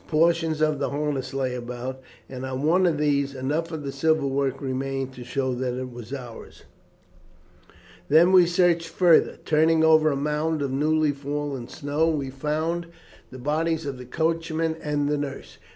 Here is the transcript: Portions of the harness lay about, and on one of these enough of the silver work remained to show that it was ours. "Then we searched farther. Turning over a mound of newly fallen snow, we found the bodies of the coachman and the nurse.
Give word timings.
Portions 0.07 0.61
of 0.61 0.79
the 0.79 0.89
harness 0.89 1.31
lay 1.31 1.53
about, 1.53 2.01
and 2.27 2.43
on 2.43 2.63
one 2.63 2.87
of 2.87 2.97
these 2.97 3.35
enough 3.35 3.71
of 3.71 3.83
the 3.83 3.91
silver 3.91 4.25
work 4.25 4.59
remained 4.59 5.13
to 5.13 5.23
show 5.23 5.53
that 5.53 5.75
it 5.75 5.91
was 5.91 6.11
ours. 6.11 6.63
"Then 8.09 8.31
we 8.31 8.47
searched 8.47 8.87
farther. 8.87 9.37
Turning 9.45 9.83
over 9.83 10.09
a 10.09 10.15
mound 10.15 10.63
of 10.63 10.71
newly 10.71 11.11
fallen 11.11 11.67
snow, 11.67 12.09
we 12.09 12.31
found 12.31 12.87
the 13.29 13.37
bodies 13.37 13.85
of 13.85 13.99
the 13.99 14.05
coachman 14.05 14.75
and 14.81 15.07
the 15.07 15.19
nurse. 15.19 15.59